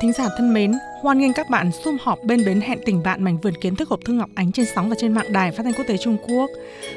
thính 0.00 0.12
giả 0.12 0.28
thân 0.36 0.54
mến, 0.54 0.72
hoan 1.02 1.18
nghênh 1.18 1.32
các 1.32 1.50
bạn 1.50 1.72
sum 1.72 1.96
họp 2.00 2.18
bên 2.24 2.44
bến 2.46 2.60
hẹn 2.60 2.78
tình 2.86 3.02
bạn 3.02 3.24
mảnh 3.24 3.38
vườn 3.38 3.54
kiến 3.60 3.76
thức 3.76 3.88
hộp 3.88 4.00
thư 4.04 4.12
Ngọc 4.12 4.30
Ánh 4.34 4.52
trên 4.52 4.66
sóng 4.74 4.88
và 4.88 4.96
trên 4.98 5.12
mạng 5.12 5.32
đài 5.32 5.52
phát 5.52 5.62
thanh 5.62 5.72
quốc 5.72 5.84
tế 5.88 5.96
Trung 5.96 6.16
Quốc. 6.28 6.50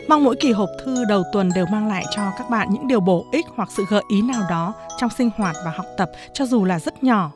Mong 0.08 0.24
mỗi 0.24 0.36
kỳ 0.40 0.52
hộp 0.52 0.70
thư 0.86 1.06
đầu 1.06 1.24
tuần 1.34 1.50
đều 1.56 1.66
mang 1.66 1.88
lại 1.88 2.04
cho 2.16 2.32
các 2.38 2.50
bạn 2.50 2.68
những 2.72 2.88
điều 2.88 3.00
bổ 3.00 3.26
ích 3.32 3.46
hoặc 3.56 3.70
sự 3.72 3.86
gợi 3.90 4.04
ý 4.10 4.22
nào 4.22 4.44
đó 4.50 4.74
trong 4.98 5.10
sinh 5.18 5.30
hoạt 5.36 5.56
và 5.66 5.72
học 5.72 5.86
tập 5.98 6.12
cho 6.34 6.46
dù 6.46 6.66
là 6.66 6.80
rất 6.80 7.04
nhỏ. 7.04 7.32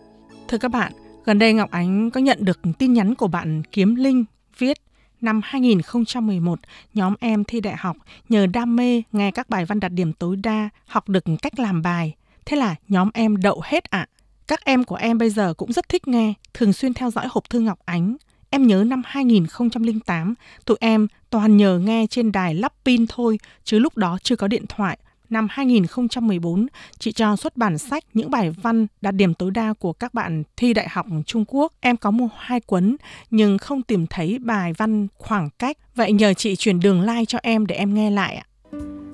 Thưa 0.47 0.57
các 0.57 0.71
bạn, 0.71 0.91
gần 1.25 1.39
đây 1.39 1.53
Ngọc 1.53 1.71
Ánh 1.71 2.11
có 2.11 2.19
nhận 2.19 2.37
được 2.41 2.59
tin 2.77 2.93
nhắn 2.93 3.15
của 3.15 3.27
bạn 3.27 3.63
Kiếm 3.71 3.95
Linh 3.95 4.25
viết 4.57 4.77
Năm 5.21 5.41
2011, 5.43 6.59
nhóm 6.93 7.13
em 7.19 7.43
thi 7.43 7.59
đại 7.59 7.75
học 7.77 7.97
nhờ 8.29 8.47
đam 8.53 8.75
mê 8.75 9.01
nghe 9.11 9.31
các 9.31 9.49
bài 9.49 9.65
văn 9.65 9.79
đạt 9.79 9.91
điểm 9.93 10.13
tối 10.13 10.35
đa, 10.35 10.69
học 10.87 11.09
được 11.09 11.23
cách 11.41 11.59
làm 11.59 11.81
bài. 11.81 12.15
Thế 12.45 12.57
là 12.57 12.75
nhóm 12.87 13.09
em 13.13 13.37
đậu 13.37 13.61
hết 13.63 13.83
ạ. 13.89 14.07
À. 14.11 14.16
Các 14.47 14.65
em 14.65 14.83
của 14.83 14.95
em 14.95 15.17
bây 15.17 15.29
giờ 15.29 15.53
cũng 15.53 15.73
rất 15.73 15.89
thích 15.89 16.07
nghe, 16.07 16.33
thường 16.53 16.73
xuyên 16.73 16.93
theo 16.93 17.11
dõi 17.11 17.25
hộp 17.29 17.49
thư 17.49 17.59
Ngọc 17.59 17.79
Ánh. 17.85 18.15
Em 18.49 18.67
nhớ 18.67 18.83
năm 18.87 19.01
2008, 19.05 20.33
tụi 20.65 20.77
em 20.79 21.07
toàn 21.29 21.57
nhờ 21.57 21.79
nghe 21.79 22.05
trên 22.09 22.31
đài 22.31 22.55
lắp 22.55 22.73
pin 22.85 23.07
thôi, 23.07 23.39
chứ 23.63 23.79
lúc 23.79 23.97
đó 23.97 24.17
chưa 24.23 24.35
có 24.35 24.47
điện 24.47 24.65
thoại. 24.69 24.97
Năm 25.29 25.47
2014, 25.51 26.67
chị 26.99 27.11
cho 27.11 27.35
xuất 27.35 27.57
bản 27.57 27.77
sách 27.77 28.03
những 28.13 28.31
bài 28.31 28.51
văn 28.51 28.87
đạt 29.01 29.15
điểm 29.15 29.33
tối 29.33 29.51
đa 29.51 29.73
của 29.73 29.93
các 29.93 30.13
bạn 30.13 30.43
thi 30.57 30.73
đại 30.73 30.89
học 30.89 31.05
Trung 31.25 31.45
Quốc. 31.47 31.73
Em 31.79 31.97
có 31.97 32.11
mua 32.11 32.29
hai 32.37 32.59
cuốn 32.59 32.95
nhưng 33.31 33.57
không 33.57 33.81
tìm 33.81 34.07
thấy 34.07 34.39
bài 34.39 34.73
văn 34.73 35.07
khoảng 35.17 35.49
cách. 35.59 35.77
Vậy 35.95 36.11
nhờ 36.11 36.33
chị 36.33 36.55
chuyển 36.55 36.79
đường 36.79 37.01
like 37.01 37.25
cho 37.25 37.39
em 37.43 37.65
để 37.65 37.75
em 37.75 37.93
nghe 37.93 38.11
lại 38.11 38.35
ạ. 38.35 38.46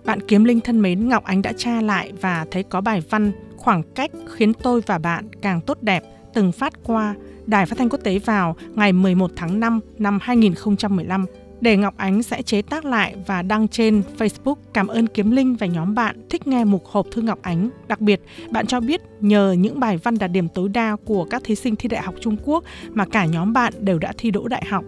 Bạn 0.05 0.19
Kiếm 0.27 0.43
Linh 0.43 0.59
thân 0.61 0.81
mến, 0.81 1.09
Ngọc 1.09 1.23
Ánh 1.23 1.41
đã 1.41 1.53
tra 1.57 1.81
lại 1.81 2.11
và 2.21 2.45
thấy 2.51 2.63
có 2.63 2.81
bài 2.81 3.03
văn 3.09 3.31
khoảng 3.57 3.83
cách 3.83 4.11
khiến 4.33 4.53
tôi 4.53 4.81
và 4.81 4.97
bạn 4.97 5.27
càng 5.41 5.61
tốt 5.61 5.77
đẹp 5.81 6.03
từng 6.33 6.51
phát 6.51 6.73
qua 6.83 7.15
Đài 7.45 7.65
Phát 7.65 7.77
thanh 7.77 7.89
Quốc 7.89 7.99
tế 8.03 8.19
vào 8.19 8.55
ngày 8.75 8.93
11 8.93 9.31
tháng 9.35 9.59
5 9.59 9.79
năm 9.97 10.19
2015 10.21 11.25
để 11.61 11.77
Ngọc 11.77 11.93
Ánh 11.97 12.23
sẽ 12.23 12.41
chế 12.41 12.61
tác 12.61 12.85
lại 12.85 13.15
và 13.27 13.41
đăng 13.41 13.67
trên 13.67 14.01
Facebook. 14.17 14.55
Cảm 14.73 14.87
ơn 14.87 15.07
Kiếm 15.07 15.31
Linh 15.31 15.55
và 15.55 15.67
nhóm 15.67 15.95
bạn 15.95 16.27
thích 16.29 16.47
nghe 16.47 16.63
mục 16.63 16.85
hộp 16.85 17.07
thư 17.11 17.21
Ngọc 17.21 17.39
Ánh. 17.41 17.69
Đặc 17.87 18.01
biệt, 18.01 18.21
bạn 18.49 18.67
cho 18.67 18.79
biết 18.79 19.01
nhờ 19.21 19.55
những 19.59 19.79
bài 19.79 19.97
văn 19.97 20.17
đạt 20.17 20.31
điểm 20.31 20.47
tối 20.49 20.69
đa 20.69 20.95
của 21.05 21.25
các 21.25 21.43
thí 21.43 21.55
sinh 21.55 21.75
thi 21.75 21.89
đại 21.89 22.01
học 22.01 22.15
Trung 22.21 22.37
Quốc 22.43 22.63
mà 22.89 23.05
cả 23.05 23.25
nhóm 23.25 23.53
bạn 23.53 23.73
đều 23.79 23.99
đã 23.99 24.13
thi 24.17 24.31
đỗ 24.31 24.47
đại 24.47 24.65
học. 24.65 24.85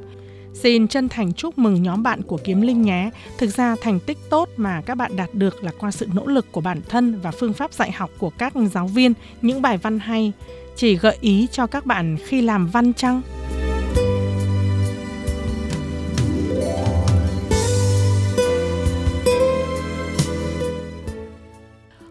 Xin 0.62 0.88
chân 0.88 1.10
thành 1.10 1.34
chúc 1.34 1.58
mừng 1.58 1.84
nhóm 1.84 2.04
bạn 2.04 2.22
của 2.22 2.40
Kiếm 2.44 2.62
Linh 2.62 2.82
nhé. 2.82 3.10
Thực 3.38 3.48
ra 3.48 3.76
thành 3.82 4.00
tích 4.00 4.18
tốt 4.30 4.50
mà 4.58 4.82
các 4.82 4.96
bạn 4.96 5.16
đạt 5.16 5.30
được 5.34 5.64
là 5.64 5.72
qua 5.80 5.92
sự 5.92 6.08
nỗ 6.14 6.26
lực 6.26 6.52
của 6.52 6.62
bản 6.62 6.82
thân 6.90 7.20
và 7.22 7.32
phương 7.32 7.54
pháp 7.54 7.74
dạy 7.74 7.92
học 7.92 8.10
của 8.18 8.30
các 8.30 8.54
giáo 8.74 8.88
viên, 8.88 9.14
những 9.42 9.62
bài 9.62 9.78
văn 9.78 10.00
hay. 10.00 10.32
Chỉ 10.76 10.96
gợi 10.96 11.18
ý 11.22 11.48
cho 11.52 11.68
các 11.68 11.86
bạn 11.86 12.18
khi 12.26 12.42
làm 12.42 12.68
văn 12.68 12.94
chăng? 12.94 13.22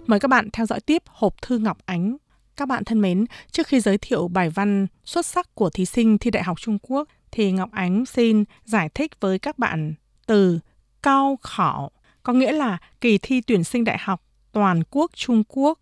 Mời 0.07 0.21
các 0.21 0.29
bạn 0.29 0.49
theo 0.53 0.67
dõi 0.67 0.81
tiếp 0.81 1.03
hộp 1.07 1.43
thư 1.43 1.59
Ngọc 1.59 1.79
Ánh. 1.85 2.17
Các 2.57 2.69
bạn 2.69 2.85
thân 2.85 3.01
mến, 3.01 3.25
trước 3.51 3.67
khi 3.67 3.81
giới 3.81 3.99
thiệu 3.99 4.29
bài 4.29 4.51
văn 4.51 4.87
xuất 5.05 5.27
sắc 5.27 5.55
của 5.55 5.71
thí 5.71 5.85
sinh 5.85 6.19
thi 6.19 6.31
Đại 6.31 6.43
học 6.43 6.61
Trung 6.61 6.79
Quốc, 6.83 7.09
thì 7.35 7.53
Ngọc 7.53 7.71
Ánh 7.73 8.07
xin 8.07 8.45
giải 8.65 8.89
thích 8.89 9.21
với 9.21 9.39
các 9.39 9.59
bạn 9.59 9.95
từ 10.27 10.59
cao 11.03 11.39
khảo, 11.43 11.91
có 12.23 12.33
nghĩa 12.33 12.53
là 12.53 12.79
kỳ 13.01 13.19
thi 13.19 13.41
tuyển 13.41 13.65
sinh 13.65 13.85
đại 13.85 13.99
học 14.01 14.23
toàn 14.53 14.83
quốc 14.91 15.11
Trung 15.15 15.43
Quốc. 15.49 15.79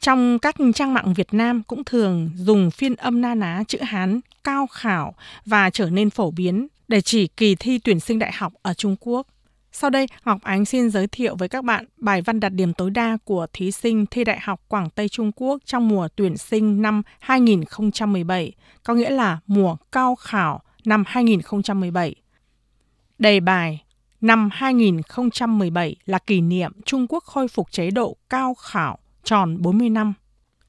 Trong 0.00 0.38
các 0.38 0.56
trang 0.74 0.94
mạng 0.94 1.14
Việt 1.14 1.34
Nam 1.34 1.62
cũng 1.62 1.84
thường 1.84 2.30
dùng 2.36 2.70
phiên 2.70 2.94
âm 2.94 3.20
na 3.20 3.34
ná 3.34 3.62
chữ 3.68 3.78
Hán 3.82 4.20
cao 4.44 4.66
khảo 4.66 5.14
và 5.46 5.70
trở 5.70 5.90
nên 5.90 6.10
phổ 6.10 6.30
biến 6.30 6.66
để 6.88 7.00
chỉ 7.00 7.26
kỳ 7.26 7.54
thi 7.54 7.78
tuyển 7.78 8.00
sinh 8.00 8.18
đại 8.18 8.32
học 8.32 8.52
ở 8.62 8.74
Trung 8.74 8.96
Quốc. 9.00 9.26
Sau 9.72 9.90
đây, 9.90 10.06
Ngọc 10.24 10.38
Ánh 10.42 10.64
xin 10.64 10.90
giới 10.90 11.06
thiệu 11.06 11.36
với 11.36 11.48
các 11.48 11.64
bạn 11.64 11.84
bài 11.96 12.22
văn 12.22 12.40
đạt 12.40 12.52
điểm 12.52 12.72
tối 12.72 12.90
đa 12.90 13.18
của 13.24 13.46
thí 13.52 13.70
sinh 13.70 14.06
thi 14.06 14.24
Đại 14.24 14.38
học 14.40 14.60
Quảng 14.68 14.90
Tây 14.90 15.08
Trung 15.08 15.32
Quốc 15.36 15.62
trong 15.64 15.88
mùa 15.88 16.08
tuyển 16.16 16.36
sinh 16.36 16.82
năm 16.82 17.02
2017, 17.18 18.52
có 18.84 18.94
nghĩa 18.94 19.10
là 19.10 19.38
mùa 19.46 19.76
cao 19.92 20.14
khảo 20.14 20.60
năm 20.84 21.04
2017. 21.06 22.14
Đề 23.18 23.40
bài 23.40 23.84
Năm 24.20 24.48
2017 24.52 25.96
là 26.06 26.18
kỷ 26.18 26.40
niệm 26.40 26.72
Trung 26.84 27.06
Quốc 27.08 27.24
khôi 27.24 27.48
phục 27.48 27.70
chế 27.70 27.90
độ 27.90 28.16
cao 28.30 28.54
khảo 28.54 28.98
tròn 29.24 29.62
40 29.62 29.90
năm. 29.90 30.14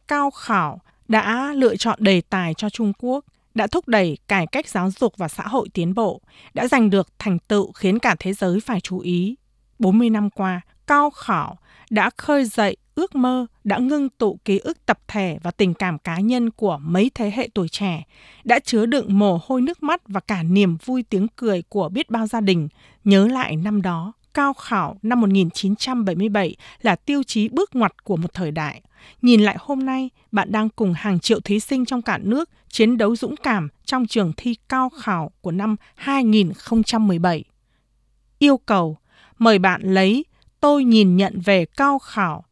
Cao 0.07 0.31
khảo 0.31 0.79
đã 1.07 1.53
lựa 1.55 1.75
chọn 1.75 1.99
đề 2.01 2.21
tài 2.21 2.53
cho 2.53 2.69
Trung 2.69 2.93
Quốc 2.99 3.25
đã 3.53 3.67
thúc 3.67 3.87
đẩy 3.87 4.17
cải 4.27 4.47
cách 4.47 4.67
giáo 4.67 4.91
dục 4.91 5.13
và 5.17 5.27
xã 5.27 5.43
hội 5.47 5.67
tiến 5.73 5.93
bộ, 5.93 6.21
đã 6.53 6.67
giành 6.67 6.89
được 6.89 7.07
thành 7.19 7.39
tựu 7.39 7.71
khiến 7.71 7.99
cả 7.99 8.15
thế 8.19 8.33
giới 8.33 8.59
phải 8.59 8.81
chú 8.81 8.99
ý. 8.99 9.35
40 9.79 10.09
năm 10.09 10.29
qua, 10.29 10.61
cao 10.87 11.09
khảo 11.09 11.57
đã 11.89 12.09
khơi 12.17 12.45
dậy 12.45 12.77
ước 12.95 13.15
mơ, 13.15 13.45
đã 13.63 13.77
ngưng 13.77 14.09
tụ 14.09 14.39
ký 14.45 14.57
ức 14.57 14.85
tập 14.85 14.99
thể 15.07 15.37
và 15.43 15.51
tình 15.51 15.73
cảm 15.73 15.99
cá 15.99 16.19
nhân 16.19 16.49
của 16.49 16.79
mấy 16.81 17.11
thế 17.15 17.31
hệ 17.35 17.49
tuổi 17.53 17.69
trẻ, 17.69 18.03
đã 18.43 18.59
chứa 18.59 18.85
đựng 18.85 19.19
mồ 19.19 19.39
hôi 19.45 19.61
nước 19.61 19.83
mắt 19.83 20.01
và 20.07 20.19
cả 20.19 20.43
niềm 20.43 20.77
vui 20.85 21.03
tiếng 21.03 21.27
cười 21.35 21.61
của 21.61 21.89
biết 21.89 22.09
bao 22.09 22.27
gia 22.27 22.41
đình. 22.41 22.67
Nhớ 23.03 23.27
lại 23.27 23.55
năm 23.55 23.81
đó, 23.81 24.13
cao 24.33 24.53
khảo 24.53 24.97
năm 25.01 25.21
1977 25.21 26.55
là 26.81 26.95
tiêu 26.95 27.23
chí 27.23 27.49
bước 27.49 27.75
ngoặt 27.75 28.03
của 28.03 28.17
một 28.17 28.33
thời 28.33 28.51
đại. 28.51 28.81
Nhìn 29.21 29.41
lại 29.41 29.57
hôm 29.59 29.85
nay, 29.85 30.09
bạn 30.31 30.51
đang 30.51 30.69
cùng 30.69 30.93
hàng 30.93 31.19
triệu 31.19 31.39
thí 31.39 31.59
sinh 31.59 31.85
trong 31.85 32.01
cả 32.01 32.17
nước 32.17 32.49
chiến 32.69 32.97
đấu 32.97 33.15
dũng 33.15 33.35
cảm 33.35 33.69
trong 33.85 34.07
trường 34.07 34.33
thi 34.37 34.55
cao 34.69 34.89
khảo 34.89 35.31
của 35.41 35.51
năm 35.51 35.75
2017. 35.95 37.43
Yêu 38.39 38.57
cầu, 38.57 38.97
mời 39.37 39.59
bạn 39.59 39.81
lấy 39.81 40.25
tôi 40.59 40.83
nhìn 40.83 41.17
nhận 41.17 41.41
về 41.45 41.65
cao 41.65 41.99
khảo 41.99 42.45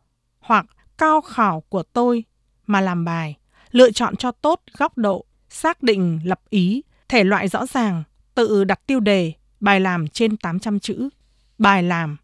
hoặc 0.43 0.65
cao 0.97 1.21
khảo 1.21 1.63
của 1.69 1.83
tôi 1.83 2.23
mà 2.67 2.81
làm 2.81 3.05
bài, 3.05 3.37
lựa 3.71 3.91
chọn 3.91 4.15
cho 4.15 4.31
tốt 4.31 4.61
góc 4.77 4.97
độ, 4.97 5.25
xác 5.49 5.83
định 5.83 6.19
lập 6.23 6.41
ý, 6.49 6.81
thể 7.09 7.23
loại 7.23 7.47
rõ 7.47 7.65
ràng, 7.65 8.03
tự 8.35 8.63
đặt 8.63 8.79
tiêu 8.87 8.99
đề, 8.99 9.33
bài 9.59 9.79
làm 9.79 10.07
trên 10.07 10.37
800 10.37 10.79
chữ. 10.79 11.09
Bài 11.57 11.83
làm, 11.83 12.17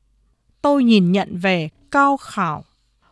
tôi 0.62 0.84
nhìn 0.84 1.12
nhận 1.12 1.38
về 1.38 1.70
cao 1.92 2.18
khảo, 2.18 2.64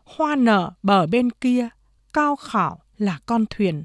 hoa 0.03 0.35
nở 0.35 0.71
bờ 0.83 1.07
bên 1.07 1.29
kia, 1.29 1.69
cao 2.13 2.35
khảo 2.35 2.79
là 2.97 3.19
con 3.25 3.45
thuyền. 3.49 3.83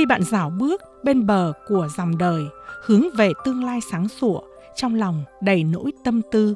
Khi 0.00 0.06
bạn 0.06 0.22
dảo 0.22 0.50
bước 0.50 0.82
bên 1.02 1.26
bờ 1.26 1.52
của 1.68 1.88
dòng 1.96 2.18
đời, 2.18 2.44
hướng 2.84 3.04
về 3.16 3.32
tương 3.44 3.64
lai 3.64 3.80
sáng 3.90 4.08
sủa, 4.08 4.40
trong 4.76 4.94
lòng 4.94 5.24
đầy 5.40 5.64
nỗi 5.64 5.92
tâm 6.04 6.20
tư. 6.32 6.54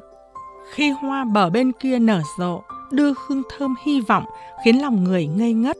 Khi 0.73 0.89
hoa 0.89 1.25
bờ 1.33 1.49
bên 1.49 1.71
kia 1.71 1.99
nở 1.99 2.21
rộ, 2.37 2.61
đưa 2.91 3.13
hương 3.27 3.41
thơm 3.57 3.75
hy 3.85 4.01
vọng 4.01 4.23
khiến 4.63 4.81
lòng 4.81 5.03
người 5.03 5.27
ngây 5.27 5.53
ngất. 5.53 5.77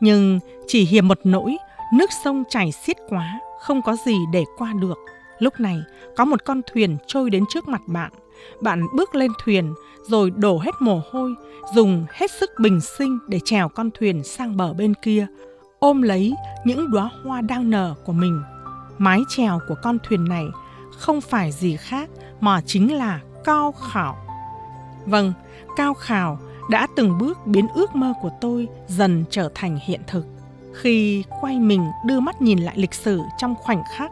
Nhưng 0.00 0.40
chỉ 0.66 0.84
hiểm 0.84 1.08
một 1.08 1.18
nỗi, 1.24 1.56
nước 1.94 2.10
sông 2.24 2.44
chảy 2.50 2.72
xiết 2.72 2.96
quá, 3.08 3.40
không 3.60 3.82
có 3.82 3.96
gì 4.06 4.16
để 4.32 4.44
qua 4.58 4.72
được. 4.80 4.98
Lúc 5.38 5.60
này, 5.60 5.82
có 6.16 6.24
một 6.24 6.44
con 6.44 6.60
thuyền 6.72 6.96
trôi 7.06 7.30
đến 7.30 7.44
trước 7.48 7.68
mặt 7.68 7.82
bạn. 7.86 8.12
Bạn 8.60 8.86
bước 8.96 9.14
lên 9.14 9.30
thuyền, 9.44 9.74
rồi 10.08 10.30
đổ 10.30 10.58
hết 10.58 10.74
mồ 10.80 11.00
hôi, 11.10 11.34
dùng 11.74 12.06
hết 12.10 12.30
sức 12.30 12.50
bình 12.60 12.80
sinh 12.80 13.18
để 13.28 13.40
trèo 13.44 13.68
con 13.68 13.90
thuyền 13.98 14.24
sang 14.24 14.56
bờ 14.56 14.72
bên 14.72 14.94
kia 14.94 15.26
ôm 15.82 16.02
lấy 16.02 16.34
những 16.64 16.90
đóa 16.90 17.10
hoa 17.24 17.40
đang 17.40 17.70
nở 17.70 17.94
của 18.04 18.12
mình. 18.12 18.42
Mái 18.98 19.20
chèo 19.28 19.60
của 19.68 19.74
con 19.82 19.98
thuyền 20.02 20.24
này 20.24 20.46
không 20.98 21.20
phải 21.20 21.52
gì 21.52 21.76
khác 21.76 22.10
mà 22.40 22.60
chính 22.66 22.94
là 22.94 23.20
cao 23.44 23.72
khảo. 23.72 24.16
Vâng, 25.06 25.32
cao 25.76 25.94
khảo 25.94 26.38
đã 26.70 26.86
từng 26.96 27.18
bước 27.18 27.46
biến 27.46 27.68
ước 27.74 27.94
mơ 27.94 28.12
của 28.22 28.30
tôi 28.40 28.68
dần 28.88 29.24
trở 29.30 29.50
thành 29.54 29.78
hiện 29.86 30.00
thực. 30.06 30.26
Khi 30.74 31.24
quay 31.40 31.58
mình 31.58 31.86
đưa 32.06 32.20
mắt 32.20 32.42
nhìn 32.42 32.58
lại 32.58 32.74
lịch 32.78 32.94
sử 32.94 33.20
trong 33.38 33.54
khoảnh 33.54 33.82
khắc, 33.96 34.10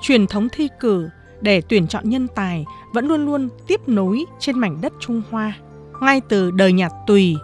truyền 0.00 0.26
thống 0.26 0.48
thi 0.52 0.68
cử 0.80 1.08
để 1.40 1.62
tuyển 1.68 1.86
chọn 1.86 2.10
nhân 2.10 2.26
tài 2.34 2.64
vẫn 2.92 3.08
luôn 3.08 3.26
luôn 3.26 3.48
tiếp 3.66 3.80
nối 3.86 4.24
trên 4.38 4.58
mảnh 4.58 4.80
đất 4.80 4.92
Trung 5.00 5.22
Hoa. 5.30 5.52
Ngay 6.00 6.20
từ 6.28 6.50
đời 6.50 6.72
nhà 6.72 6.88
Tùy 7.06 7.36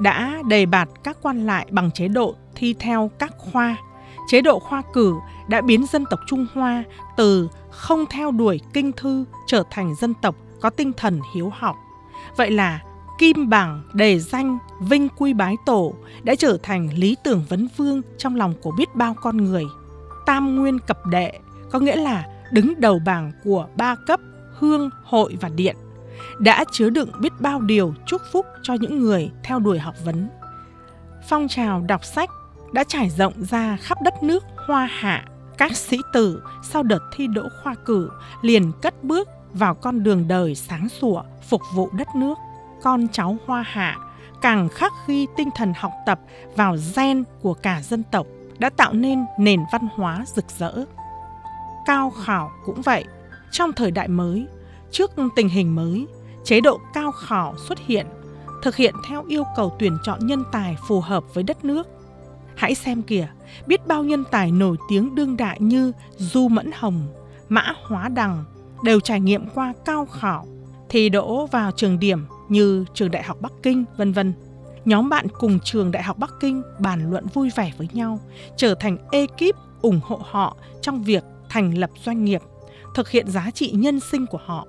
đã 0.00 0.38
đề 0.48 0.66
bạt 0.66 0.88
các 1.04 1.16
quan 1.22 1.46
lại 1.46 1.66
bằng 1.70 1.90
chế 1.90 2.08
độ 2.08 2.34
thi 2.54 2.74
theo 2.78 3.10
các 3.18 3.32
khoa. 3.38 3.76
Chế 4.28 4.40
độ 4.40 4.58
khoa 4.58 4.82
cử 4.92 5.14
đã 5.48 5.60
biến 5.60 5.86
dân 5.86 6.04
tộc 6.10 6.20
Trung 6.26 6.46
Hoa 6.54 6.84
từ 7.16 7.48
không 7.70 8.04
theo 8.10 8.30
đuổi 8.30 8.60
kinh 8.72 8.92
thư 8.92 9.24
trở 9.46 9.62
thành 9.70 9.94
dân 9.94 10.14
tộc 10.14 10.34
có 10.60 10.70
tinh 10.70 10.92
thần 10.92 11.20
hiếu 11.34 11.52
học. 11.54 11.76
Vậy 12.36 12.50
là 12.50 12.80
kim 13.18 13.48
bảng 13.48 13.82
đề 13.92 14.18
danh 14.18 14.58
vinh 14.80 15.08
quy 15.08 15.34
bái 15.34 15.56
tổ 15.66 15.94
đã 16.22 16.34
trở 16.34 16.58
thành 16.62 16.90
lý 16.94 17.16
tưởng 17.24 17.44
vấn 17.48 17.68
vương 17.76 18.02
trong 18.18 18.36
lòng 18.36 18.54
của 18.62 18.72
biết 18.78 18.94
bao 18.94 19.14
con 19.14 19.36
người. 19.36 19.64
Tam 20.26 20.56
nguyên 20.56 20.78
cập 20.78 21.06
đệ 21.06 21.32
có 21.70 21.78
nghĩa 21.78 21.96
là 21.96 22.26
đứng 22.52 22.80
đầu 22.80 22.98
bảng 23.06 23.32
của 23.44 23.66
ba 23.76 23.94
cấp 24.06 24.20
hương, 24.58 24.90
hội 25.04 25.36
và 25.40 25.48
điện 25.48 25.76
đã 26.38 26.64
chứa 26.72 26.90
đựng 26.90 27.08
biết 27.20 27.32
bao 27.40 27.60
điều 27.60 27.94
chúc 28.06 28.22
phúc 28.32 28.46
cho 28.62 28.74
những 28.74 28.98
người 28.98 29.30
theo 29.44 29.58
đuổi 29.58 29.78
học 29.78 29.94
vấn. 30.04 30.28
Phong 31.28 31.48
trào 31.48 31.84
đọc 31.88 32.04
sách 32.04 32.30
đã 32.72 32.84
trải 32.84 33.10
rộng 33.10 33.32
ra 33.50 33.76
khắp 33.80 33.98
đất 34.02 34.22
nước 34.22 34.44
Hoa 34.66 34.88
Hạ. 34.92 35.24
Các 35.58 35.76
sĩ 35.76 35.98
tử 36.12 36.42
sau 36.62 36.82
đợt 36.82 37.00
thi 37.16 37.26
đỗ 37.26 37.48
khoa 37.62 37.74
cử 37.84 38.10
liền 38.42 38.72
cất 38.82 39.04
bước 39.04 39.28
vào 39.52 39.74
con 39.74 40.02
đường 40.02 40.28
đời 40.28 40.54
sáng 40.54 40.88
sủa 40.88 41.22
phục 41.48 41.62
vụ 41.74 41.90
đất 41.92 42.08
nước. 42.16 42.34
Con 42.82 43.08
cháu 43.12 43.36
Hoa 43.46 43.62
Hạ 43.62 43.98
càng 44.42 44.68
khắc 44.68 44.92
ghi 45.06 45.26
tinh 45.36 45.48
thần 45.56 45.72
học 45.76 45.92
tập 46.06 46.20
vào 46.56 46.76
gen 46.96 47.24
của 47.42 47.54
cả 47.54 47.82
dân 47.82 48.02
tộc 48.10 48.26
đã 48.58 48.70
tạo 48.70 48.92
nên 48.92 49.24
nền 49.38 49.60
văn 49.72 49.88
hóa 49.94 50.24
rực 50.34 50.44
rỡ. 50.58 50.84
Cao 51.86 52.10
khảo 52.10 52.52
cũng 52.66 52.82
vậy, 52.82 53.04
trong 53.50 53.72
thời 53.72 53.90
đại 53.90 54.08
mới, 54.08 54.46
trước 54.90 55.10
tình 55.36 55.48
hình 55.48 55.74
mới, 55.74 56.06
chế 56.44 56.60
độ 56.60 56.80
cao 56.94 57.12
khảo 57.12 57.54
xuất 57.68 57.78
hiện, 57.78 58.06
thực 58.62 58.76
hiện 58.76 58.94
theo 59.08 59.24
yêu 59.28 59.44
cầu 59.56 59.76
tuyển 59.78 59.98
chọn 60.04 60.26
nhân 60.26 60.44
tài 60.52 60.76
phù 60.88 61.00
hợp 61.00 61.24
với 61.34 61.44
đất 61.44 61.64
nước. 61.64 61.88
Hãy 62.56 62.74
xem 62.74 63.02
kìa, 63.02 63.28
biết 63.66 63.86
bao 63.86 64.04
nhân 64.04 64.24
tài 64.30 64.52
nổi 64.52 64.76
tiếng 64.88 65.14
đương 65.14 65.36
đại 65.36 65.56
như 65.60 65.92
Du 66.16 66.48
Mẫn 66.48 66.70
Hồng, 66.74 67.02
Mã 67.48 67.72
Hóa 67.82 68.08
Đằng 68.08 68.44
đều 68.84 69.00
trải 69.00 69.20
nghiệm 69.20 69.48
qua 69.54 69.72
cao 69.84 70.06
khảo, 70.06 70.46
thì 70.88 71.08
đỗ 71.08 71.46
vào 71.46 71.70
trường 71.72 71.98
điểm 71.98 72.26
như 72.48 72.84
trường 72.94 73.10
Đại 73.10 73.22
học 73.22 73.36
Bắc 73.40 73.52
Kinh, 73.62 73.84
vân 73.96 74.12
vân. 74.12 74.32
Nhóm 74.84 75.08
bạn 75.08 75.26
cùng 75.38 75.58
trường 75.64 75.90
Đại 75.90 76.02
học 76.02 76.18
Bắc 76.18 76.30
Kinh 76.40 76.62
bàn 76.78 77.10
luận 77.10 77.26
vui 77.34 77.50
vẻ 77.56 77.72
với 77.78 77.88
nhau, 77.92 78.20
trở 78.56 78.74
thành 78.74 78.96
ekip 79.10 79.56
ủng 79.82 80.00
hộ 80.04 80.20
họ 80.24 80.56
trong 80.80 81.02
việc 81.02 81.24
thành 81.48 81.78
lập 81.78 81.90
doanh 82.04 82.24
nghiệp, 82.24 82.42
thực 82.94 83.10
hiện 83.10 83.30
giá 83.30 83.50
trị 83.54 83.70
nhân 83.70 84.00
sinh 84.00 84.26
của 84.26 84.40
họ. 84.44 84.66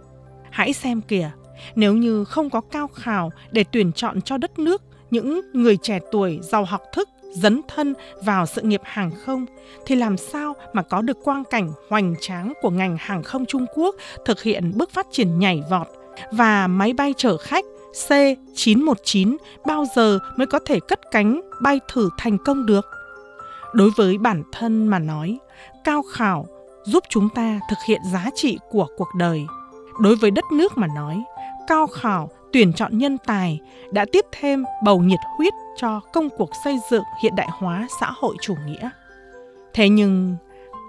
Hãy 0.52 0.74
xem 0.74 1.02
kìa, 1.02 1.32
nếu 1.76 1.94
như 1.94 2.24
không 2.24 2.50
có 2.50 2.62
cao 2.62 2.88
khảo 2.88 3.30
để 3.52 3.64
tuyển 3.72 3.92
chọn 3.92 4.22
cho 4.22 4.38
đất 4.38 4.60
nước 4.60 4.82
những 5.12 5.42
người 5.54 5.78
trẻ 5.78 6.00
tuổi 6.12 6.40
giàu 6.42 6.66
học 6.66 6.82
thức 6.94 7.10
dấn 7.34 7.62
thân 7.68 7.94
vào 8.24 8.46
sự 8.46 8.62
nghiệp 8.62 8.82
hàng 8.84 9.12
không 9.26 9.46
thì 9.86 9.96
làm 9.96 10.18
sao 10.18 10.56
mà 10.74 10.82
có 10.82 11.02
được 11.02 11.18
quang 11.24 11.44
cảnh 11.44 11.72
hoành 11.90 12.16
tráng 12.22 12.54
của 12.62 12.70
ngành 12.70 12.98
hàng 13.00 13.24
không 13.24 13.46
Trung 13.46 13.66
Quốc 13.74 13.96
thực 14.26 14.44
hiện 14.44 14.72
bước 14.76 14.92
phát 14.92 15.08
triển 15.12 15.40
nhảy 15.40 15.64
vọt 15.70 15.88
và 16.32 16.68
máy 16.68 16.94
bay 16.94 17.14
chở 17.18 17.38
khách 17.38 17.66
C919 17.94 19.38
bao 19.66 19.86
giờ 19.96 20.20
mới 20.38 20.48
có 20.48 20.60
thể 20.66 20.80
cất 20.80 21.00
cánh 21.12 21.42
bay 21.62 21.80
thử 21.94 22.10
thành 22.18 22.38
công 22.46 22.66
được. 22.66 22.86
Đối 23.74 23.90
với 23.98 24.18
bản 24.18 24.44
thân 24.52 24.88
mà 24.88 25.00
nói, 25.00 25.38
cao 25.84 26.02
khảo 26.12 26.46
giúp 26.84 27.04
chúng 27.10 27.30
ta 27.36 27.60
thực 27.70 27.78
hiện 27.88 28.02
giá 28.14 28.30
trị 28.36 28.58
của 28.70 28.88
cuộc 28.98 29.10
đời. 29.18 29.46
Đối 30.00 30.16
với 30.16 30.32
đất 30.32 30.46
nước 30.52 30.78
mà 30.78 30.88
nói, 30.96 31.24
cao 31.68 31.88
khảo 31.88 32.30
tuyển 32.54 32.74
chọn 32.74 32.98
nhân 32.98 33.18
tài 33.26 33.60
đã 33.92 34.06
tiếp 34.12 34.26
thêm 34.32 34.64
bầu 34.84 35.00
nhiệt 35.00 35.20
huyết 35.38 35.54
cho 35.78 36.00
công 36.14 36.30
cuộc 36.30 36.50
xây 36.64 36.80
dựng 36.92 37.04
hiện 37.22 37.36
đại 37.36 37.50
hóa 37.52 37.88
xã 38.00 38.12
hội 38.16 38.36
chủ 38.42 38.56
nghĩa. 38.66 38.90
Thế 39.74 39.90
nhưng, 39.90 40.36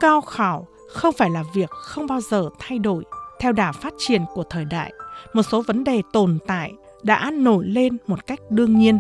cao 0.00 0.20
khảo 0.20 0.66
không 0.90 1.14
phải 1.18 1.30
là 1.30 1.44
việc 1.54 1.70
không 1.70 2.06
bao 2.06 2.20
giờ 2.20 2.48
thay 2.58 2.78
đổi 2.78 3.04
theo 3.40 3.52
đà 3.52 3.72
phát 3.72 3.94
triển 3.98 4.22
của 4.34 4.44
thời 4.50 4.64
đại. 4.64 4.92
Một 5.32 5.42
số 5.42 5.62
vấn 5.62 5.84
đề 5.84 6.02
tồn 6.12 6.38
tại 6.46 6.72
đã 7.02 7.30
nổi 7.30 7.64
lên 7.66 7.96
một 8.06 8.26
cách 8.26 8.40
đương 8.50 8.78
nhiên. 8.78 8.98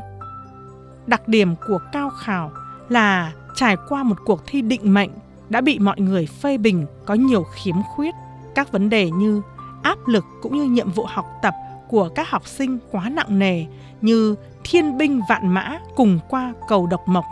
Đặc 1.06 1.28
điểm 1.28 1.54
của 1.66 1.78
cao 1.92 2.10
khảo 2.10 2.50
là 2.88 3.32
trải 3.54 3.76
qua 3.88 4.02
một 4.02 4.16
cuộc 4.24 4.46
thi 4.46 4.62
định 4.62 4.94
mệnh 4.94 5.10
đã 5.48 5.60
bị 5.60 5.78
mọi 5.78 6.00
người 6.00 6.26
phê 6.26 6.58
bình 6.58 6.86
có 7.06 7.14
nhiều 7.14 7.44
khiếm 7.54 7.76
khuyết. 7.94 8.14
Các 8.54 8.72
vấn 8.72 8.90
đề 8.90 9.10
như 9.10 9.42
áp 9.82 9.98
lực 10.06 10.24
cũng 10.42 10.58
như 10.58 10.64
nhiệm 10.64 10.90
vụ 10.90 11.04
học 11.08 11.26
tập 11.42 11.54
của 11.88 12.08
các 12.08 12.30
học 12.30 12.46
sinh 12.46 12.78
quá 12.90 13.08
nặng 13.08 13.38
nề 13.38 13.64
như 14.00 14.34
thiên 14.64 14.98
binh 14.98 15.20
vạn 15.28 15.48
mã 15.48 15.78
cùng 15.96 16.18
qua 16.28 16.54
cầu 16.68 16.86
độc 16.86 17.08
mộc 17.08 17.24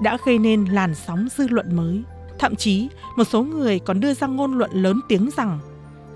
đã 0.00 0.18
gây 0.24 0.38
nên 0.38 0.64
làn 0.64 0.94
sóng 0.94 1.28
dư 1.36 1.48
luận 1.48 1.76
mới. 1.76 2.02
Thậm 2.38 2.56
chí, 2.56 2.88
một 3.16 3.24
số 3.24 3.42
người 3.42 3.78
còn 3.78 4.00
đưa 4.00 4.14
ra 4.14 4.26
ngôn 4.26 4.58
luận 4.58 4.70
lớn 4.72 5.00
tiếng 5.08 5.30
rằng 5.36 5.58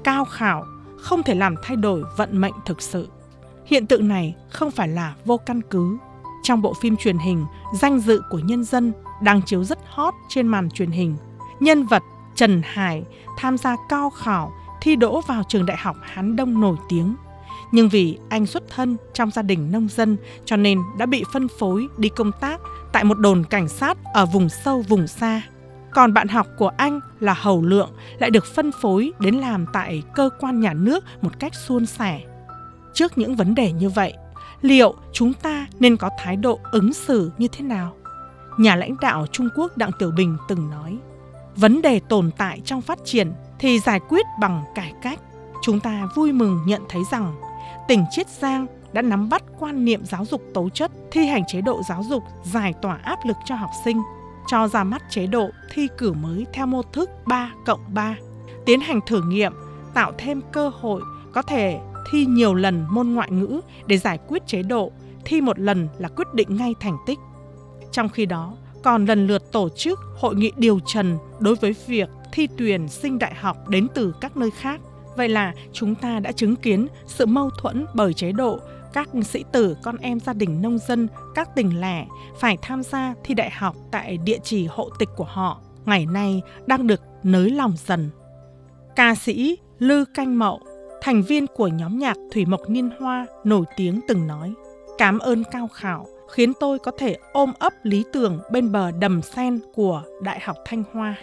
cao 0.05 0.25
khảo 0.25 0.65
không 0.99 1.23
thể 1.23 1.35
làm 1.35 1.55
thay 1.63 1.77
đổi 1.77 2.03
vận 2.17 2.41
mệnh 2.41 2.55
thực 2.67 2.83
sự. 2.83 3.09
Hiện 3.67 3.87
tượng 3.87 4.09
này 4.09 4.35
không 4.51 4.71
phải 4.71 4.89
là 4.89 5.15
vô 5.25 5.37
căn 5.37 5.61
cứ. 5.71 5.99
Trong 6.43 6.63
bộ 6.63 6.75
phim 6.75 6.97
truyền 6.97 7.19
hình 7.19 7.47
Danh 7.75 8.01
dự 8.01 8.23
của 8.31 8.39
nhân 8.39 8.65
dân 8.65 8.93
đang 9.23 9.43
chiếu 9.43 9.65
rất 9.65 9.79
hot 9.87 10.15
trên 10.29 10.47
màn 10.47 10.71
truyền 10.71 10.91
hình, 10.91 11.17
nhân 11.61 11.87
vật 11.87 12.03
Trần 12.35 12.63
Hải 12.65 13.05
tham 13.37 13.59
gia 13.59 13.77
cao 13.89 14.11
khảo 14.11 14.53
thi 14.81 14.97
đỗ 14.97 15.21
vào 15.21 15.43
trường 15.49 15.67
đại 15.67 15.77
học 15.77 15.97
Hán 16.03 16.37
Đông 16.37 16.61
nổi 16.61 16.77
tiếng 16.89 17.17
nhưng 17.73 17.89
vì 17.89 18.19
anh 18.29 18.47
xuất 18.47 18.63
thân 18.69 18.97
trong 19.15 19.31
gia 19.31 19.43
đình 19.43 19.73
nông 19.73 19.89
dân 19.89 20.17
cho 20.45 20.57
nên 20.57 20.79
đã 20.99 21.07
bị 21.07 21.25
phân 21.33 21.49
phối 21.49 21.89
đi 21.97 22.09
công 22.09 22.33
tác 22.41 22.61
tại 22.93 23.05
một 23.05 23.19
đồn 23.19 23.45
cảnh 23.45 23.69
sát 23.69 23.99
ở 24.15 24.27
vùng 24.27 24.49
sâu 24.49 24.85
vùng 24.89 25.07
xa. 25.07 25.43
Còn 25.91 26.15
bạn 26.15 26.29
học 26.29 26.47
của 26.59 26.69
anh 26.69 27.01
là 27.21 27.35
Hầu 27.35 27.63
Lượng 27.63 27.91
lại 28.19 28.31
được 28.31 28.45
phân 28.45 28.73
phối 28.73 29.13
đến 29.19 29.35
làm 29.35 29.67
tại 29.73 30.03
cơ 30.15 30.31
quan 30.41 30.61
nhà 30.61 30.73
nước 30.73 31.05
một 31.23 31.39
cách 31.39 31.55
suôn 31.55 31.87
sẻ. 31.87 32.21
Trước 32.95 33.19
những 33.19 33.37
vấn 33.37 33.55
đề 33.55 33.73
như 33.73 33.89
vậy, 33.89 34.13
liệu 34.61 34.95
chúng 35.13 35.33
ta 35.33 35.67
nên 35.81 35.97
có 35.97 36.11
thái 36.19 36.37
độ 36.37 36.59
ứng 36.73 36.93
xử 36.93 37.31
như 37.39 37.49
thế 37.49 37.65
nào? 37.65 37.95
Nhà 38.59 38.77
lãnh 38.77 38.97
đạo 39.01 39.27
Trung 39.33 39.49
Quốc 39.57 39.77
Đặng 39.77 39.91
Tiểu 39.99 40.11
Bình 40.17 40.37
từng 40.49 40.71
nói, 40.71 40.99
vấn 41.57 41.83
đề 41.83 42.01
tồn 42.01 42.31
tại 42.39 42.61
trong 42.65 42.81
phát 42.81 42.99
triển 43.05 43.33
thì 43.59 43.79
giải 43.79 44.01
quyết 44.09 44.27
bằng 44.41 44.65
cải 44.75 44.93
cách. 45.03 45.21
Chúng 45.63 45.81
ta 45.81 46.09
vui 46.15 46.33
mừng 46.33 46.61
nhận 46.67 46.83
thấy 46.89 47.03
rằng 47.11 47.35
tỉnh 47.89 48.05
Chiết 48.11 48.29
Giang 48.29 48.67
đã 48.93 49.03
nắm 49.03 49.29
bắt 49.29 49.43
quan 49.59 49.85
niệm 49.85 50.05
giáo 50.05 50.25
dục 50.25 50.43
tố 50.55 50.69
chất, 50.69 50.91
thi 51.11 51.27
hành 51.27 51.43
chế 51.47 51.61
độ 51.61 51.83
giáo 51.89 52.03
dục 52.09 52.23
giải 52.45 52.75
tỏa 52.83 52.99
áp 53.03 53.19
lực 53.27 53.37
cho 53.45 53.55
học 53.55 53.71
sinh, 53.85 54.03
cho 54.49 54.69
ra 54.69 54.85
mắt 54.85 55.03
chế 55.11 55.27
độ 55.27 55.51
thi 55.75 55.89
cử 55.99 56.13
mới 56.13 56.47
theo 56.53 56.67
mô 56.67 56.83
thức 56.83 57.11
3 57.27 57.53
cộng 57.67 57.81
3, 57.95 58.17
tiến 58.67 58.81
hành 58.81 59.01
thử 59.07 59.23
nghiệm, 59.23 59.53
tạo 59.95 60.13
thêm 60.19 60.41
cơ 60.53 60.71
hội 60.81 61.03
có 61.33 61.43
thể 61.43 61.79
thi 62.11 62.27
nhiều 62.27 62.55
lần 62.55 62.87
môn 62.91 63.09
ngoại 63.09 63.31
ngữ 63.31 63.61
để 63.87 63.99
giải 63.99 64.19
quyết 64.29 64.47
chế 64.47 64.63
độ 64.63 64.93
thi 65.25 65.41
một 65.41 65.59
lần 65.59 65.89
là 65.99 66.09
quyết 66.09 66.35
định 66.35 66.57
ngay 66.57 66.75
thành 66.81 66.97
tích. 67.07 67.19
Trong 67.93 68.09
khi 68.09 68.27
đó, 68.27 68.55
còn 68.83 69.05
lần 69.05 69.27
lượt 69.27 69.53
tổ 69.53 69.69
chức 69.69 69.99
hội 70.17 70.35
nghị 70.35 70.53
điều 70.57 70.81
trần 70.87 71.19
đối 71.39 71.55
với 71.55 71.75
việc 71.87 72.09
thi 72.33 72.49
tuyển 72.57 72.89
sinh 72.89 73.19
đại 73.19 73.35
học 73.35 73.69
đến 73.69 73.87
từ 73.95 74.15
các 74.21 74.37
nơi 74.37 74.51
khác 74.51 74.81
Vậy 75.19 75.29
là 75.29 75.53
chúng 75.73 75.95
ta 75.95 76.21
đã 76.21 76.33
chứng 76.33 76.57
kiến 76.57 76.89
sự 77.07 77.27
mâu 77.27 77.51
thuẫn 77.51 77.87
bởi 77.95 78.15
chế 78.15 78.33
độ 78.33 78.59
các 78.93 79.09
sĩ 79.25 79.45
tử 79.53 79.77
con 79.83 79.97
em 79.97 80.21
gia 80.21 80.33
đình 80.33 80.63
nông 80.63 80.79
dân, 80.79 81.09
các 81.35 81.55
tỉnh 81.55 81.81
lẻ 81.81 82.07
phải 82.41 82.57
tham 82.63 82.83
gia 82.83 83.15
thi 83.25 83.35
đại 83.35 83.51
học 83.51 83.77
tại 83.91 84.19
địa 84.25 84.39
chỉ 84.43 84.67
hộ 84.67 84.91
tịch 84.99 85.09
của 85.17 85.25
họ, 85.25 85.61
ngày 85.85 86.07
nay 86.07 86.43
đang 86.67 86.87
được 86.87 87.01
nới 87.23 87.51
lòng 87.51 87.73
dần. 87.87 88.11
Ca 88.97 89.15
sĩ 89.15 89.59
Lư 89.79 90.05
Canh 90.15 90.39
Mậu, 90.39 90.61
thành 91.03 91.23
viên 91.23 91.47
của 91.47 91.69
nhóm 91.69 91.99
nhạc 91.99 92.17
Thủy 92.33 92.45
Mộc 92.45 92.71
Niên 92.71 92.91
Hoa 93.01 93.27
nổi 93.45 93.65
tiếng 93.77 94.01
từng 94.09 94.27
nói, 94.27 94.55
cảm 94.99 95.19
ơn 95.19 95.45
cao 95.51 95.69
khảo 95.69 96.07
khiến 96.31 96.53
tôi 96.61 96.79
có 96.79 96.93
thể 96.99 97.17
ôm 97.33 97.53
ấp 97.59 97.73
lý 97.83 98.05
tưởng 98.13 98.41
bên 98.53 98.73
bờ 98.73 98.91
đầm 98.91 99.23
sen 99.23 99.61
của 99.75 100.03
Đại 100.23 100.41
học 100.41 100.57
Thanh 100.65 100.83
Hoa. 100.93 101.15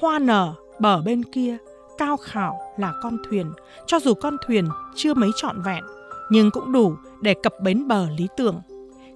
Hoa 0.00 0.18
nở 0.18 0.54
bờ 0.80 1.02
bên 1.02 1.22
kia 1.22 1.56
cao 1.98 2.16
khảo 2.16 2.58
là 2.78 2.92
con 3.02 3.16
thuyền, 3.28 3.52
cho 3.86 3.98
dù 4.00 4.14
con 4.14 4.36
thuyền 4.46 4.68
chưa 4.94 5.14
mấy 5.14 5.30
trọn 5.36 5.62
vẹn, 5.62 5.84
nhưng 6.30 6.50
cũng 6.50 6.72
đủ 6.72 6.96
để 7.20 7.34
cập 7.42 7.52
bến 7.62 7.88
bờ 7.88 8.08
lý 8.18 8.28
tưởng. 8.36 8.60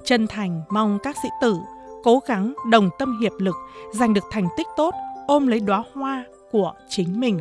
Chân 0.05 0.27
thành 0.27 0.63
mong 0.71 0.99
các 1.03 1.17
sĩ 1.23 1.29
tử 1.41 1.57
cố 2.03 2.21
gắng 2.27 2.55
đồng 2.71 2.91
tâm 2.99 3.21
hiệp 3.21 3.33
lực, 3.39 3.57
giành 3.93 4.15
được 4.15 4.25
thành 4.31 4.49
tích 4.57 4.67
tốt, 4.77 4.95
ôm 5.27 5.47
lấy 5.47 5.61
đóa 5.61 5.85
hoa 5.95 6.25
của 6.51 6.73
chính 6.89 7.21
mình. 7.21 7.41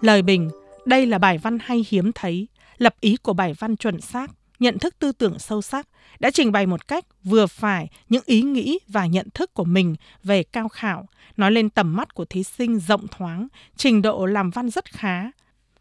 Lời 0.00 0.22
bình 0.22 0.50
đây 0.84 1.06
là 1.06 1.18
bài 1.18 1.38
văn 1.38 1.58
hay 1.62 1.84
hiếm 1.88 2.12
thấy, 2.14 2.48
lập 2.78 2.94
ý 3.00 3.16
của 3.16 3.32
bài 3.32 3.54
văn 3.58 3.76
chuẩn 3.76 4.00
xác, 4.00 4.30
nhận 4.58 4.78
thức 4.78 4.94
tư 4.98 5.12
tưởng 5.12 5.38
sâu 5.38 5.62
sắc, 5.62 5.88
đã 6.20 6.30
trình 6.30 6.52
bày 6.52 6.66
một 6.66 6.88
cách 6.88 7.04
vừa 7.24 7.46
phải 7.46 7.88
những 8.08 8.22
ý 8.26 8.42
nghĩ 8.42 8.78
và 8.88 9.06
nhận 9.06 9.28
thức 9.34 9.54
của 9.54 9.64
mình 9.64 9.96
về 10.22 10.42
cao 10.42 10.68
khảo, 10.68 11.06
nói 11.36 11.52
lên 11.52 11.70
tầm 11.70 11.96
mắt 11.96 12.14
của 12.14 12.24
thí 12.24 12.42
sinh 12.42 12.78
rộng 12.78 13.06
thoáng, 13.10 13.48
trình 13.76 14.02
độ 14.02 14.26
làm 14.26 14.50
văn 14.50 14.70
rất 14.70 14.84
khá, 14.92 15.30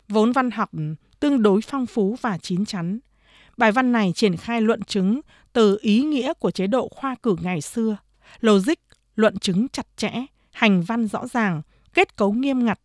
vốn 0.07 0.31
văn 0.31 0.51
học 0.51 0.71
tương 1.19 1.43
đối 1.43 1.61
phong 1.61 1.85
phú 1.85 2.15
và 2.21 2.37
chín 2.37 2.65
chắn. 2.65 2.99
Bài 3.57 3.71
văn 3.71 3.91
này 3.91 4.11
triển 4.15 4.37
khai 4.37 4.61
luận 4.61 4.83
chứng 4.83 5.21
từ 5.53 5.77
ý 5.81 6.03
nghĩa 6.03 6.33
của 6.33 6.51
chế 6.51 6.67
độ 6.67 6.89
khoa 6.95 7.15
cử 7.23 7.35
ngày 7.41 7.61
xưa, 7.61 7.97
logic, 8.39 8.79
luận 9.15 9.37
chứng 9.37 9.67
chặt 9.69 9.87
chẽ, 9.97 10.11
hành 10.51 10.81
văn 10.81 11.07
rõ 11.07 11.27
ràng, 11.27 11.61
kết 11.93 12.15
cấu 12.15 12.31
nghiêm 12.33 12.65
ngặt, 12.65 12.79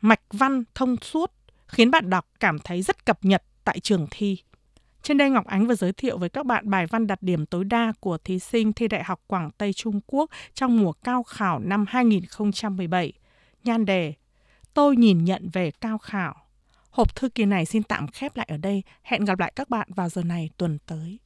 mạch 0.00 0.20
văn 0.32 0.64
thông 0.74 0.96
suốt, 0.96 1.32
khiến 1.74 1.90
bạn 1.90 2.10
đọc 2.10 2.26
cảm 2.40 2.58
thấy 2.58 2.82
rất 2.82 3.06
cập 3.06 3.24
nhật 3.24 3.42
tại 3.64 3.80
trường 3.80 4.06
thi. 4.10 4.38
Trên 5.02 5.18
đây 5.18 5.30
Ngọc 5.30 5.46
Ánh 5.46 5.66
vừa 5.66 5.74
giới 5.74 5.92
thiệu 5.92 6.18
với 6.18 6.28
các 6.28 6.46
bạn 6.46 6.70
bài 6.70 6.86
văn 6.86 7.06
đạt 7.06 7.22
điểm 7.22 7.46
tối 7.46 7.64
đa 7.64 7.92
của 8.00 8.18
thí 8.18 8.38
sinh 8.38 8.72
thi 8.72 8.88
Đại 8.88 9.04
học 9.04 9.20
Quảng 9.26 9.50
Tây 9.58 9.72
Trung 9.72 10.00
Quốc 10.06 10.30
trong 10.54 10.80
mùa 10.80 10.92
cao 10.92 11.22
khảo 11.22 11.58
năm 11.58 11.84
2017. 11.88 13.12
Nhan 13.64 13.84
đề, 13.84 14.14
Tôi 14.74 14.96
nhìn 14.96 15.24
nhận 15.24 15.48
về 15.52 15.70
cao 15.70 15.98
khảo. 15.98 16.34
Hộp 16.90 17.14
thư 17.14 17.28
kỳ 17.28 17.44
này 17.44 17.66
xin 17.66 17.82
tạm 17.82 18.08
khép 18.08 18.36
lại 18.36 18.46
ở 18.50 18.56
đây. 18.56 18.82
Hẹn 19.02 19.24
gặp 19.24 19.38
lại 19.38 19.52
các 19.56 19.70
bạn 19.70 19.88
vào 19.94 20.08
giờ 20.08 20.22
này 20.22 20.50
tuần 20.56 20.78
tới. 20.86 21.18